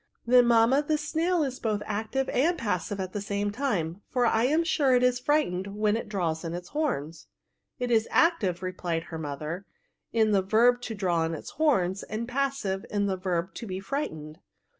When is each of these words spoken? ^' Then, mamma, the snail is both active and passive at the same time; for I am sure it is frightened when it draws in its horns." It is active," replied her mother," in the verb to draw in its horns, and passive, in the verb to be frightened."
^' 0.01 0.03
Then, 0.25 0.47
mamma, 0.47 0.81
the 0.81 0.97
snail 0.97 1.43
is 1.43 1.59
both 1.59 1.83
active 1.85 2.27
and 2.29 2.57
passive 2.57 2.99
at 2.99 3.13
the 3.13 3.21
same 3.21 3.51
time; 3.51 4.01
for 4.09 4.25
I 4.25 4.45
am 4.45 4.63
sure 4.63 4.95
it 4.95 5.03
is 5.03 5.19
frightened 5.19 5.75
when 5.77 5.95
it 5.95 6.09
draws 6.09 6.43
in 6.43 6.55
its 6.55 6.69
horns." 6.69 7.27
It 7.77 7.91
is 7.91 8.07
active," 8.09 8.63
replied 8.63 9.03
her 9.13 9.19
mother," 9.19 9.67
in 10.11 10.31
the 10.31 10.41
verb 10.41 10.81
to 10.89 10.95
draw 10.95 11.23
in 11.23 11.35
its 11.35 11.51
horns, 11.51 12.01
and 12.01 12.27
passive, 12.27 12.83
in 12.89 13.05
the 13.05 13.15
verb 13.15 13.53
to 13.53 13.67
be 13.67 13.79
frightened." 13.79 14.39